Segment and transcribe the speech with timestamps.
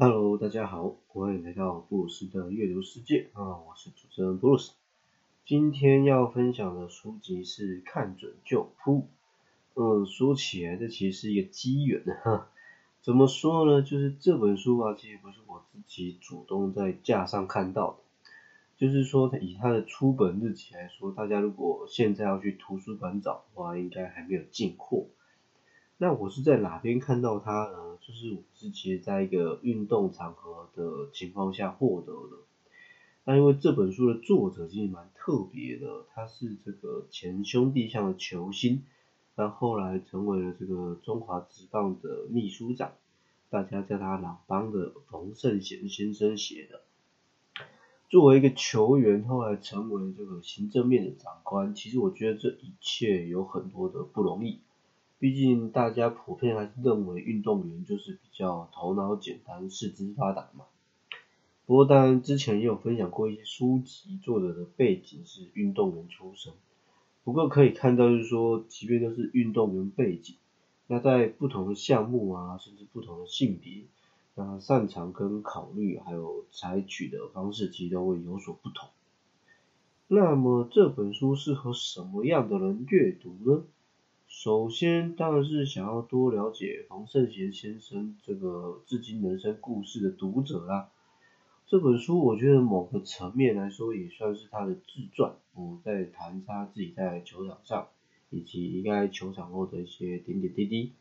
[0.00, 4.70] Hello，大家好，欢迎来到布鲁斯的阅读世界啊，我是主持人布鲁斯。
[5.44, 8.92] 今天要分享的书籍是《看准就扑》。
[9.74, 12.48] 嗯，说起来这其实是一个机缘哈。
[13.02, 13.82] 怎么说呢？
[13.82, 17.96] 就是这本书啊，其实不是我自己主动在架上看到的。
[18.76, 25.06] 就是说，以它的出本日期来说，大家如果现在要去图书馆找的话，应该还没有进货。
[26.00, 27.98] 那我是在哪边看到它呢？
[28.00, 32.36] 就是我是其实在一个运动场合的情况下获得的。
[33.24, 38.84] 那因为这本书的作者其实蛮特别的，他是这个前兄弟象的球星，
[39.34, 42.92] 那后来成为了这个中华职棒的秘书长，
[43.50, 46.80] 大家叫他老帮的冯胜贤先生写的。
[48.08, 54.60] 作为一个球员，后来成为这个行政面的长官，其实我觉得这一切有很多的不容易。
[55.18, 60.64] 毕竟大家普遍还是认为运动员就是比较头脑简单、四肢发达嘛。
[61.66, 66.52] 不过当然之前也有分享过一些书籍，作者的背景是运动员出身。
[67.24, 70.36] 不过可以看到就是说，即便都是运动员背景，
[70.86, 73.82] 那在不同的项目啊，甚至不同的性别，
[74.34, 78.88] 那擅长跟考虑还有采取的方式，其实都会有所不同。
[80.06, 83.64] 那么这本书适合什么样的人阅读呢？
[84.28, 90.90] 首先当然是想要多了解冯胜贤先生这个至今人生故事的读者啦。
[91.66, 97.88] 这本书我觉得某个层面来说也算是他的自传，嗯，在谈他自己在球场上
[98.28, 100.92] 以及应该球场后的一些点点滴滴。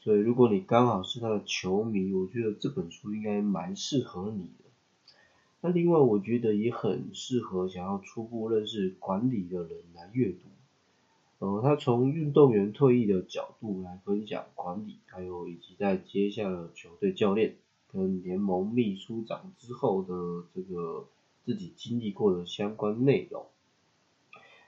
[0.00, 4.64] 所以如果你刚好是他的球迷，我觉得这本书应该蛮适合你的。
[5.62, 10.48] 那另外我觉得也很适合想要初步认识管理的人来阅读。
[11.38, 17.54] 呃，他从运动员退役的角度来分享管理，还有以及在接下了球队教练
[17.92, 21.06] 跟联盟秘书长之后的这个
[21.44, 23.46] 自己经历过的相关内容。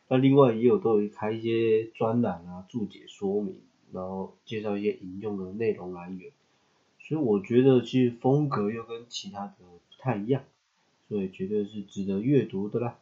[0.06, 3.56] 那另外也有都会开一些专栏啊，注解说明，
[3.92, 6.30] 然后介绍一些引用的内容来源。
[7.00, 10.44] 所以我觉得其实风格又跟其他的不太一样，
[11.09, 12.98] 所以绝对是值得阅读的啦。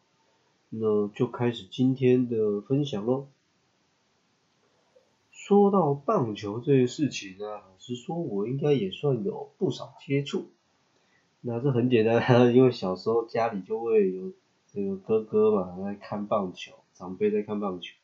[0.70, 3.26] 那就开始今天的分享喽。
[5.48, 10.50] 说到棒球这件事情呢，老实说，我应该也算有不少接触。
[11.41, 14.34] 那这很简单， 因为小时候家里就会有
[14.70, 17.94] 这个哥哥嘛在看棒球，长辈在看棒球。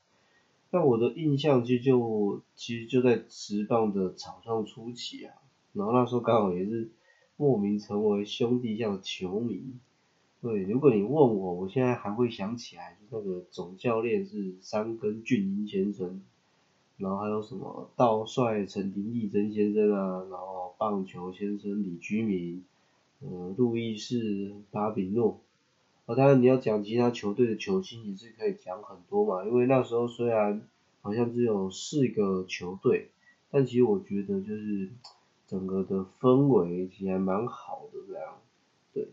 [0.70, 5.34] 那我的印象其实就其实就在职棒的场上初期啊，
[5.74, 6.92] 然后那时候刚好也是
[7.36, 9.74] 莫名成为兄弟象的球迷。
[10.40, 16.22] 对，如果你问我，我现在还会想起来，那个总教练是三根俊英先生。
[16.96, 22.62] 然后还有什么道帅陈廷义曾先生啊，然后棒球先生李居明，
[23.20, 25.40] 呃，路易士巴比诺，
[26.06, 30.62] 啊，当然你要讲其他球队的球星也是可以讲很多嘛，因为那时候虽然
[31.02, 33.10] 好像只有四个球队，
[33.50, 34.88] 但其实我觉得就是
[35.48, 38.34] 整个的氛围其实还蛮好的这样，
[38.92, 39.08] 对。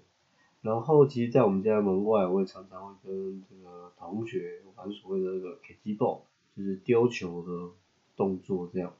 [0.61, 6.19] 然后其实，在我们家门外，我也常常会跟这个同学玩所谓的那个 K G ball。
[6.55, 7.73] 就是丢球的
[8.15, 8.93] 动作这样，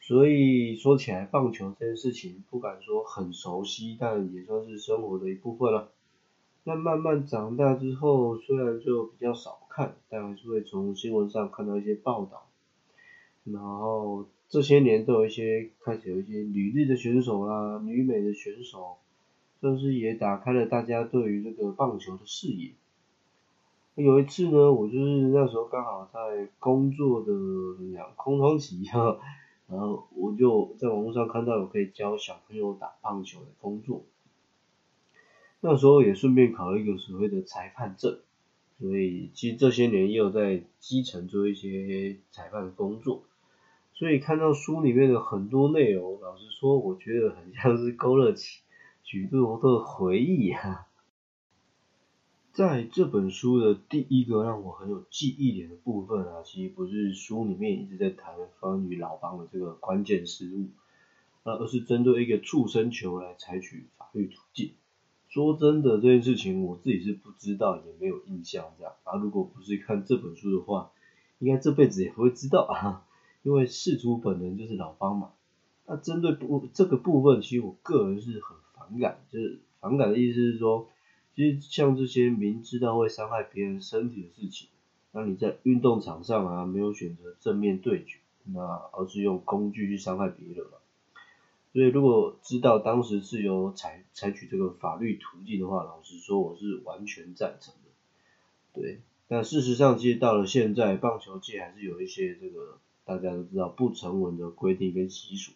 [0.00, 5.90] 所以说起来棒球这件事情不敢说很熟悉，但也算是生活的一部分了。
[6.64, 12.46] 那慢慢长大之后，虽然就比较少看，但还是会从新闻上看到一些报道。
[13.44, 18.98] 然后这些年都有一些开始有一些女日的选手啦，女美的选手，
[19.60, 22.72] 算是也打开了大家对于这个棒球的视野。
[24.02, 29.18] 有一次呢，我就是那时候刚好在工作的怎么讲空窗期哈，
[29.68, 34.04] 然后我就在网络上看到有可以教小朋友打棒球的工作，
[35.60, 38.18] 那时候也顺便考了一个所谓的裁判证，
[38.78, 43.22] 所以其实这些年也有在基层做一些裁判的工作，
[43.92, 48.60] 所以看到书里面的很多内容，老实说，我觉得很像是勾勒起
[49.02, 50.86] 许多的回忆哈。
[52.52, 60.66] 在这本书的第一个让我很有记忆点的部分啊，其实不是书里面一直在谈关于老邦的这个关键失误，
[61.44, 64.72] 呃，而是针对一个畜生球来采取法律途径。
[65.28, 68.94] 说真的，这件事情我自己是不知道，也没有印象这样。
[69.04, 70.90] 啊，如果不是看这本书的话，
[71.38, 73.06] 应该这辈子也不会知道啊，
[73.44, 75.30] 因为事主本人就是老邦嘛。
[75.86, 80.88] 那针对部这个部分，其实我个人是很反感，就是反感的意思是说。
[81.34, 84.68] 其实像这些明知道会伤害别人身体的事情，
[85.12, 88.60] 那你在运动场上啊没有选择正面对决，那
[88.92, 90.80] 而是用工具去伤害别人了。
[91.72, 98.80] 所以如果知道当时是有采采取这个法律途径的话，老实说我是完全赞成的。
[98.80, 105.52] 对，但事实上其实到了现在，棒球界还是有一些这个大家都知道不成文的规定跟习俗。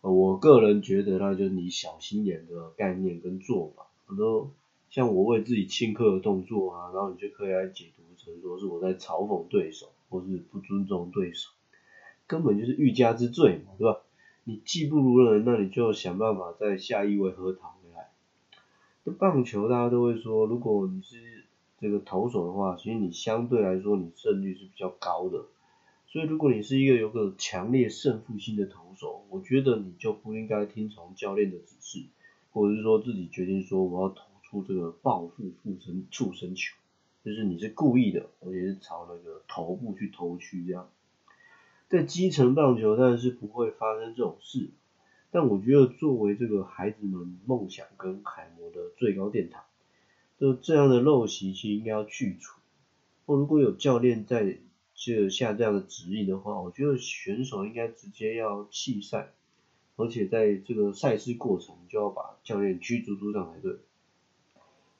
[0.00, 4.50] 我个人觉得那就是你小心眼的概念跟做法，很多
[4.90, 11.50] 像我为自己轻刻的动作啊，然后你就可以来解读成说是我在嘲讽对手，或是不尊重对手，
[12.26, 14.00] 根本就是欲加之罪嘛，对吧？
[14.44, 18.10] 你技不如人，那你就想办法在下一位核桃回来。
[19.04, 21.44] 那棒球大家都会说，如果你是
[21.78, 25.44] 这个投手的话，其实你相对来说你胜率是比较高的。
[26.08, 32.06] 所以如果你是一个有个强烈胜负心的投手，我觉得你就不应该听从教练的指示，
[32.50, 36.76] 或者是说自己决定说我要投出这个报复附身畜生球，
[37.24, 40.90] 就是你是故意的，而且是朝那个头部去投去这样。
[41.88, 44.70] 在基层棒球当然是不会发生这种事，
[45.30, 49.62] 但我觉得作为这个孩子们梦想跟楷模的最高殿堂，
[50.38, 52.60] 就这样的陋习其实应该要去除。
[53.26, 54.58] 或如果有教练在
[54.94, 59.32] 这下这样的指引的话，我觉得选手应该直接要弃赛，
[59.96, 63.78] 而且在这个赛事过程就要把教练驱逐出场才对。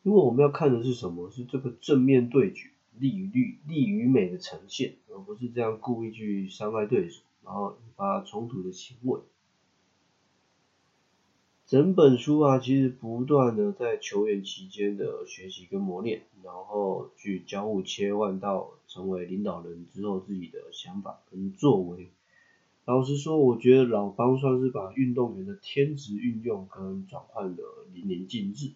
[0.03, 1.31] 因为我们要看的是什么？
[1.31, 2.71] 是这个正面对决。
[2.99, 9.21] 利与利利与美的呈现，而不是这样故意去伤害对手，然后引发冲突的行为。
[11.65, 22.11] 整本书啊，其实不断的在球员期间的学习跟磨练，然后去交互切换到成为领导人之后自己的想法跟作为。
[22.85, 27.63] 老实说，我觉得老方算是把运动员的天职运用跟转换的
[27.95, 28.73] 淋漓尽致。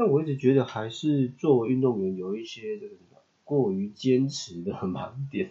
[0.00, 3.18] 但我一直觉得还是作为运动员有一些这个什么。
[3.44, 5.50] 过于坚持的盲点，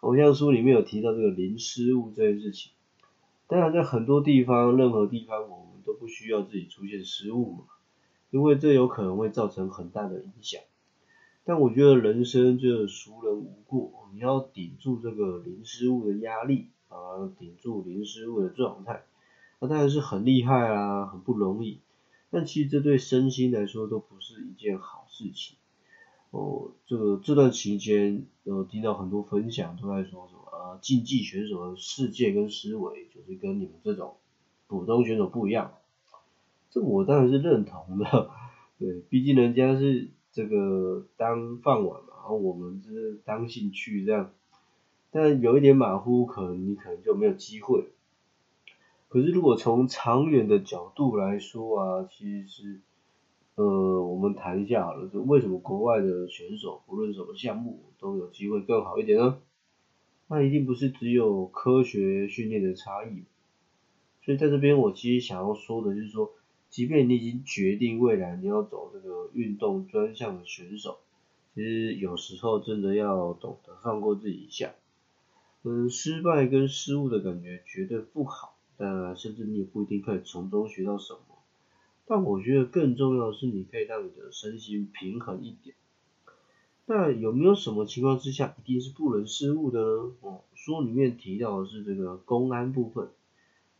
[0.00, 2.72] 偶像书里面有提到这个零失误这件事情。
[3.46, 7.64] 当然，在很多地方、任何地方，我们都不需要自己出现失误嘛，
[8.30, 10.60] 因为这有可能会造成很大的影响。
[11.44, 19.04] 但我觉得人生就是熟人无过，你要顶住这个零失误的压力啊，顶住零失误的状态，
[19.60, 21.78] 那当然是很厉害啊，很不容易。
[22.34, 25.56] 但其实这对身心来说都不是一件好事情。
[26.32, 34.16] 哦，这个这段期间，呃，听到很多分享都在说什么，呃，竞技选手的世界跟思维就是跟你们这种
[34.66, 35.74] 普通选手不一样，
[36.70, 38.30] 这我当然是认同的，
[38.80, 44.32] 对，毕竟人家是这个当饭碗嘛，然后我们是当兴趣这样，
[45.12, 47.93] 但有一点马虎，可能你可能就没有机会。
[49.14, 52.80] 可是如果从长远的角度来说啊，其实。
[53.54, 59.38] 呃，我们谈一下好了，就为什么国外的选手不论什么项目都有机会更好一点呢？
[60.26, 63.22] 那一定不是只有科学训练的差异。
[64.24, 66.32] 所以在这边我其实想要说的就是说，
[66.68, 70.98] 即便你已经决定未来你要走这个运动专项的选手，
[71.54, 74.72] 其实有时候真的要懂得放过自己一下。
[75.62, 81.20] 嗯，失败跟失误的感觉绝对不好，但甚至你也不一定可以从中学到什么。
[82.06, 85.74] 但我觉得更重要的是，你可以让你的身心平衡一点。
[86.86, 90.12] 那有没有什么情况之下一定是不能失误的呢？
[90.20, 93.08] 哦，书里面提到的是这个公安部分，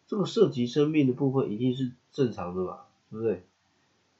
[0.07, 2.87] 这个涉及生命的部分一定是正常的吧？
[3.11, 3.43] 对不对？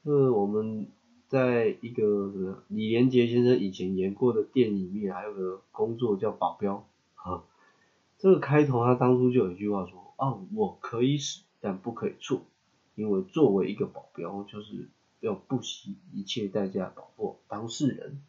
[0.03, 0.87] 呃，我们
[1.27, 6.85] 在一个李连杰先生以前演过的电影里面，还有个工作叫保镖，
[7.15, 7.43] 哈，
[8.19, 12.41] 这个开头他当初就有一句话说：哦，我可以死，但不可以错。
[12.95, 14.87] 因为作为一个保镖，就是
[15.19, 18.21] 要不惜一切代价保护当事人，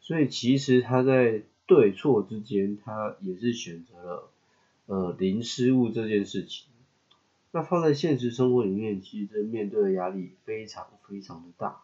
[0.00, 4.30] 所以其实他在对错之间，他也是选择了
[4.86, 6.66] 呃零失误这件事情。
[7.50, 11.82] 那放在现实生活里面，其实面对的压力非常非常的大。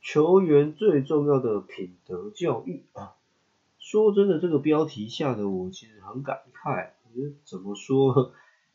[0.00, 3.15] 球员最重要的品德教育啊，
[3.88, 8.32] 说真的，这个标题下的我其实很感慨，我觉得怎么说？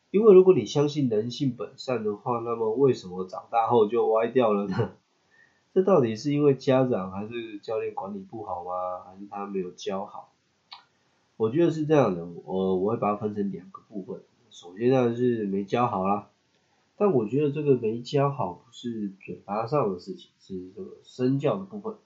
[0.09, 4.93] 因为如果你相信人性本善的话，那么为什么长大后就歪掉了呢？
[5.75, 9.03] 这到底是因为家长还是教练管理不好吗？
[9.05, 10.31] 还是他没有教好？
[11.35, 14.21] 我觉得是这样的，我我会把它分成两个部分。
[14.49, 16.29] 首先当然是没教好啦，
[16.95, 21.97] 但我觉得这个没教好不是嘴巴上的事情，是这个身教的部分。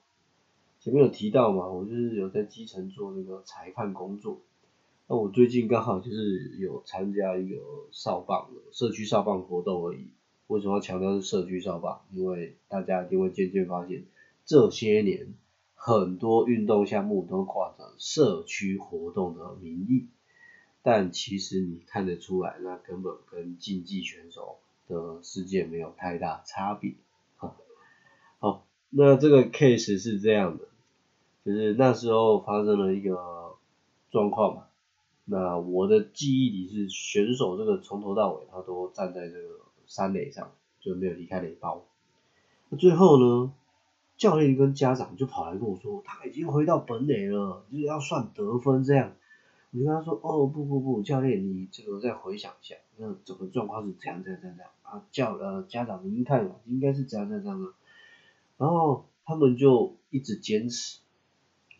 [0.86, 4.40] 前面有提到嘛，我就是有在基层做那个裁判工作。
[5.08, 7.56] 那我最近刚好就是有参加一个
[7.90, 10.06] 少棒的社区少棒活动而已。
[10.46, 12.02] 为什么要强调是社区少棒？
[12.12, 14.04] 因为大家一定会渐渐发现，
[14.44, 15.34] 这些年
[15.74, 20.06] 很多运动项目都挂着社区活动的名义，
[20.84, 26.94] 但其实你看得出来，那根本跟竞技选手的世界没有太大差别。
[28.38, 30.68] 好，那这个 case 是这样的，
[31.46, 33.54] 就是那时候发生了一个
[34.10, 34.64] 状况嘛。
[35.26, 40.50] 那我的记忆里是选手这个从头到尾他都站在这个三垒上，
[40.80, 41.84] 就没有离开垒包。
[42.68, 43.52] 那最后呢，
[44.16, 49.12] 教练跟家长就跑来跟我说，他已经回到本垒了，就是要算得分这样。
[49.70, 57.72] 我跟他说，哦不不不，教练你这个再回想一下，那整个状况是这样这样这样啊，教呃家长您看应该是这样这样这样。
[58.58, 61.00] 然后他们就一直坚持，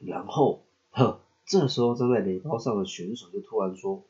[0.01, 1.21] 然后呵。
[1.49, 4.03] 这时候站在垒包上的选手就突然说：“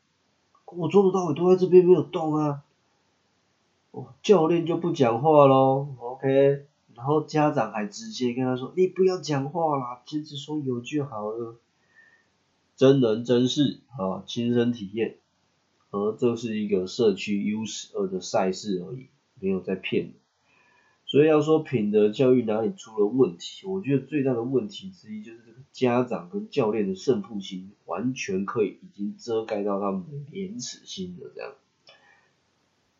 [0.65, 2.63] 我从头到尾都在这边没有动啊！”
[3.91, 6.65] 哦，教练就不讲话喽，OK。
[6.95, 11.57] 然后家长还直接跟他说：“你不要讲话啦，坚持说有就好了。”
[12.75, 15.17] 真人真事啊，亲身体验。
[15.91, 20.13] 而这是一个社区 U 十二的赛事而已，没有在骗你。
[21.07, 31.53] 所以要说品德教育哪里出了问题，我觉得最大的问题之一就是这个家长跟教练的胜负心完全可以已经遮盖到他们的廉耻心了这样。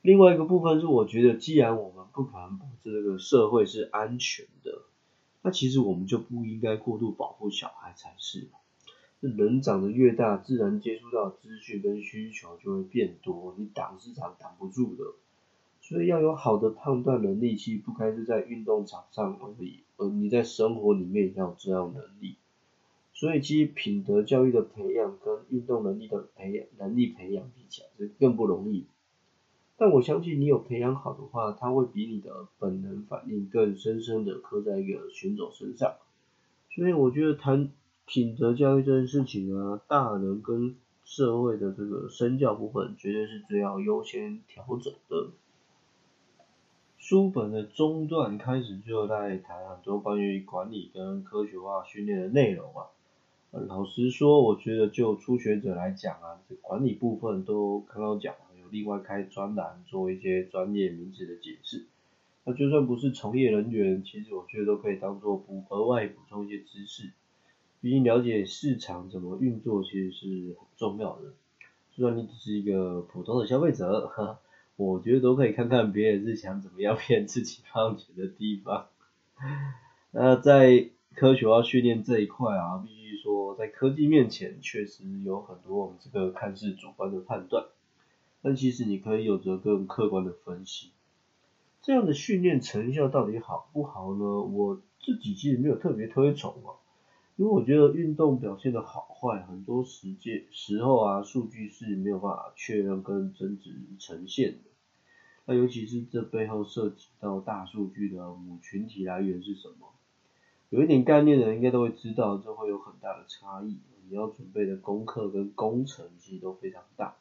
[0.02, 4.84] 另外一个部分是我觉得既然我们不可能保证这个社会是安全的，
[5.42, 8.48] 那其实我们就不应该过度保护小孩才是。
[9.20, 15.04] 人长得越大，自然接触到资讯跟需求就会变多，你挡是挡挡不住的。
[15.88, 22.36] 所以要有好的判断能力，其实不该是在运动场上而已，而你在生活里面也要有这样能力。
[23.14, 28.86] 所以其实品德教育的培养跟运动能力的培养能力培养比起来是更不容易。
[29.78, 35.96] 但我相信你有培养好的话，它会比你的本能反应更深深的刻在一个选手身上。
[36.76, 37.72] 所以我觉得谈
[38.06, 40.76] 品德教育这件事情啊，大人跟
[41.06, 45.30] 社会的这个身教部分，绝对是最要优先调整的。
[47.10, 52.88] 书本的中段开始就在谈很多关于管理跟科学化训练的内容啊。
[53.52, 61.86] 老实说，我觉得就初学者来讲啊，这管理部分都刚刚讲，有另外开专栏做一些专业名词的解释。
[62.44, 67.14] 那就算不是从业人员，其实我觉得都可以当做补额外补充一些知识。
[67.80, 70.28] 毕竟了解市场怎么运作，其实是
[70.60, 71.30] 很重要的。
[71.96, 74.40] 就算你只是一个普通的消费者，哈。
[74.78, 78.88] 我觉得都可以看看别人是想怎么样骗自己放钱的地方。
[80.12, 87.66] 那在科学化训练这一块啊，必须说在科技面前，确实有很多我们这个看似主观的判断，
[88.42, 90.92] 但其实你可以有着更客观的分析。
[91.82, 94.42] 这样的训练成效到底好不好呢？
[94.42, 96.78] 我自己其实没有特别推崇啊。
[97.38, 104.58] 因为我觉得运动表现的好坏，很多时间时候啊，数据是没有办法确认跟真实呈现的。
[105.46, 109.94] 那尤其是这背后涉及到大数据的母群体来源是什么？
[110.72, 113.78] 有一点概念的人应该都会知道，这会有很大的差异。
[114.10, 117.18] 你要准备的功课跟工程其实都非常大。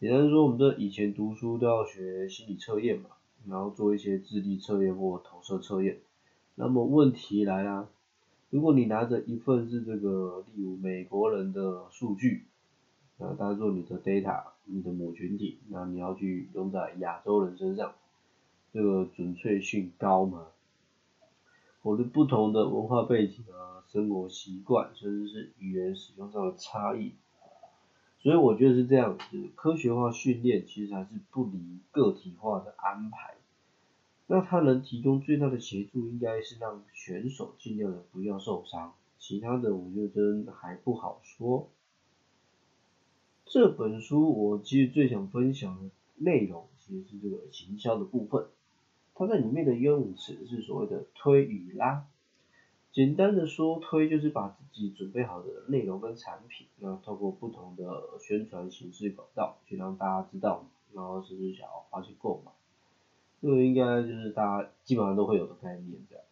[0.00, 3.10] 简单说，我们这以前读书都要学心理测验嘛，
[3.46, 5.98] 然后做一些智力测验或投射测验。
[6.54, 7.86] 那么问题来啦。
[8.50, 12.44] 如果你拿着一份是这个，例如美国人的数据，
[13.18, 17.94] 那当做你的 data，你的母群体，那你要去用在亚洲人身上，
[18.72, 20.46] 这个准确性高吗？
[21.82, 27.12] 或者不同的文化背景啊、生活习惯，甚至是语言使用上的差异，
[28.20, 33.34] 所以我觉得是这样子，科学化训练其实还是不离个体化的安排。
[34.28, 41.68] 那他能提供最大的协助，应该是让选手尽量的不要受伤，其他的我觉得真还不好说。
[43.44, 48.46] 这本书我其实最想分享的内容，其实是这个行销的部分。
[49.14, 52.06] 它在里面的用词是所谓的推与拉。
[52.90, 62.50] 简单的说，推就是把自己准备好的内容跟产品，那透过不同的宣传形式管道，去让大家知道，然后甚至想要花钱购买。
[63.40, 66.24] 这个应该就是大家基本上都会有的概念，这样。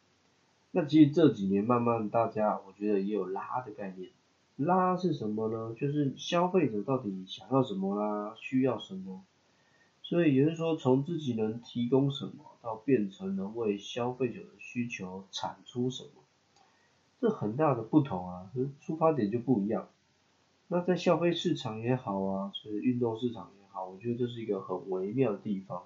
[0.73, 4.11] 那其实这几年慢慢大家，我觉得也有拉的概念。
[4.57, 5.75] 拉是什么呢？
[5.79, 9.23] 就是消费者到底想要什么啦，需要什么。
[10.03, 16.23] 所以也就是说，从自己能提供什么，到变成能为消费者的需求产出什么，
[17.21, 19.89] 这很大的不同啊，出发点就不一样。
[20.69, 25.85] 那在消费市场也好啊，是运动市场也好，我觉得这是一个很微妙的地方。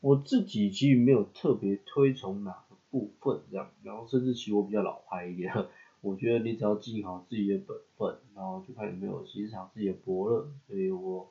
[0.00, 5.52] 我自己其实没有特别推崇哪个部分这样，然后甚至其实我比较老派一点，
[6.00, 10.48] 我觉得你只要尽好自己的本分，然后就看有没有欣赏自己的伯乐。
[10.68, 11.28] 所以我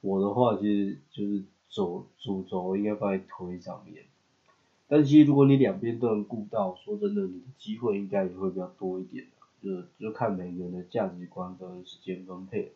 [0.00, 4.04] 我的话其实就是走主轴应该放在推上面。
[4.88, 9.26] 但其实如果你两边都能顾到，说真的，你的机会应该也会比较多一点
[9.62, 12.72] 就就看每个人的价值观跟时间分配。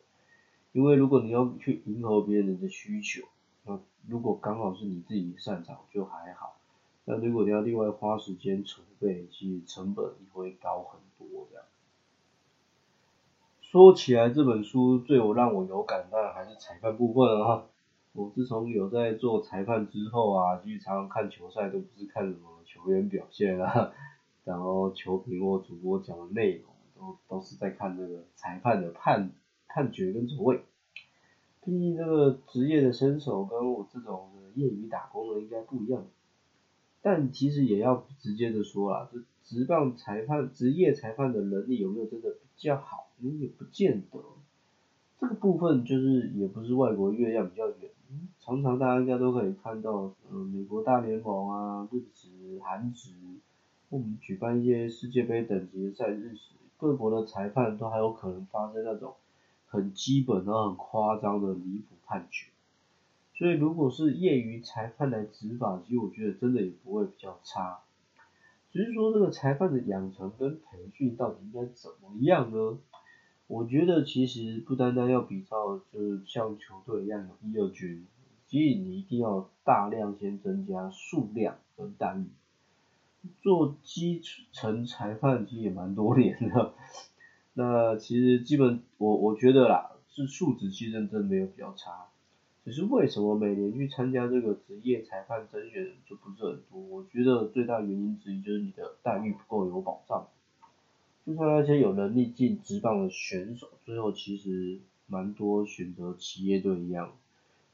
[0.73, 3.23] 因为如果你要去迎合别人的需求，
[4.07, 6.57] 如果刚好是你自己擅长就还好。
[7.05, 11.65] 那如果你要另外花时间储备，其实成本也会高很多这样。
[13.61, 17.65] 说起来这本书最有让我有感，当然还是裁判部分啊。
[18.13, 23.93] 我自从有在做裁判之后啊，其实常常看球赛都不是看什么球员表现啊，
[24.45, 26.65] 然后球评或主播讲的内容，
[26.97, 29.31] 都都是在看这个裁判的判
[29.69, 30.61] 判决跟走位。
[31.65, 36.07] 毕竟这个职业的身手跟我这种的业余打工的应该不一样。
[37.03, 44.19] 但其实也要直接的说啊，这职棒裁判、职业裁判的能力有没有真的比较好，你也不见得。
[45.19, 47.91] 这个部分就是也不是外国月亮比较圆，
[48.39, 53.11] 常常大家应该都可以看到，嗯，美国大联盟啊、日职、韩职，
[53.91, 59.15] 我们举办一些世界杯等级赛事时，各国的裁判都还有可能发生那种
[59.71, 62.49] 很基本然后很夸张的离谱判决。
[63.35, 67.79] 所以如果是业余裁判来执法，其实我觉得真的也不会比较差。
[68.71, 72.79] 只是说这个裁判的养成跟培训到底应该怎么样呢？
[73.47, 78.07] 我觉得其实不单单要比较，就是像球队一样有一二军，
[78.47, 82.29] 其实你一定要大量先增加数量跟单。
[83.43, 84.23] 做基
[84.53, 86.75] 层裁判其实也蛮多年的，
[87.55, 92.07] 那其实基本我我觉得啦，是素质其实真的没有比较差，
[92.65, 96.81] 只是为什么每年去参加这个职业裁判甄选就不是很多？
[96.81, 100.27] 我觉得最大原因之一就是你的待遇不够有保障。
[101.27, 107.13] 就像那些有能力进职棒的选手，最后其实蛮多选择企业队一样，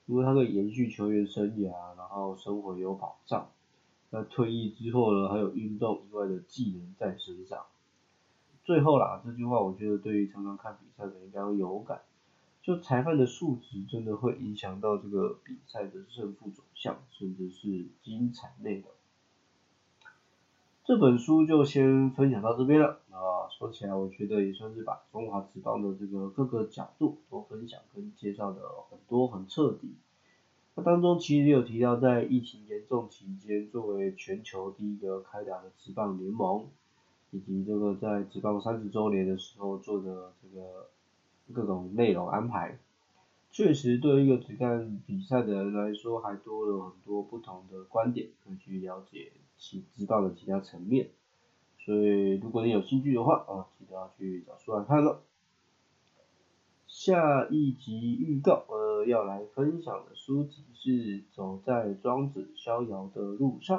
[0.07, 3.49] 因为他可以延续球员生涯，然后生活有保障。
[4.11, 7.67] 那退役之后呢，还有运动以外的技能在身上。
[8.67, 12.01] 最后啦，这句话我觉得对于常常看比赛的应该会有感，
[12.61, 18.91] 就裁判的素质真的会影响到这个比赛的胜负走向，甚至是精彩内容。
[20.85, 29.95] 这本书就先分享到这边了啊，说起来我觉得也算是把中华职棒的这个各个角度都分享跟介绍的很多很彻底。
[30.75, 36.67] 那当中其实有提到在疫情严重期间，作为全球第一个开打的职棒联盟，
[37.31, 40.89] 以及这个在职棒三十周年的时候做的这个
[41.53, 42.79] 各种内容安排，
[43.51, 49.33] 确实对于一个只看比赛的人来说，还多了很多不同的观点可以去了解。
[49.59, 51.09] 其知道的其他层面，
[51.79, 55.23] 所以如果你有兴趣的话啊，记得要去找书来看了。
[56.87, 60.91] 下一集预告，呃，要来分享的书籍是
[61.33, 63.79] 《走在庄子逍遥的路上》。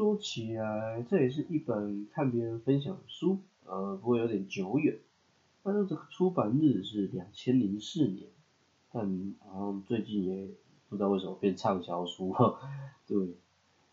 [0.00, 3.36] 说起来，这也是一本看别人分享的书，
[3.66, 4.96] 呃，不过有点久远。
[5.62, 8.30] 但是这个出版日是两千零四年，
[8.90, 10.48] 但好像最近也
[10.88, 12.58] 不知道为什么变畅销书了，
[13.06, 13.36] 对。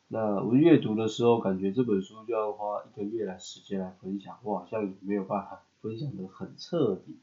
[0.08, 7.18] 那我阅读的时候，感觉这本书就要花一个月来时间来分享，我好像也没有办法分享的很彻底，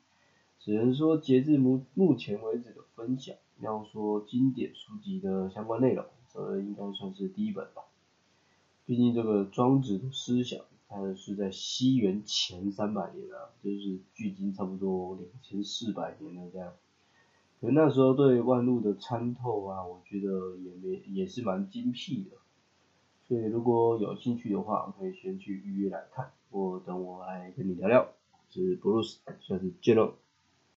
[0.61, 7.83] 只能说截至目目前为止的分享，要说经典书籍的相关内容，这应该算是第一本吧。
[8.87, 16.73] 毕竟这个庄子的思想，它是在西元前三百年啊，就是距今差不多两千四百年的这样。
[17.61, 22.37] 可那时候对万物的参透啊，我觉得也没也是蛮精辟的。
[23.27, 28.09] 所以如果有兴趣的话，可以先去预约来看，或等我来跟你聊聊。
[28.51, 30.14] 是 Bruce，下次见喽。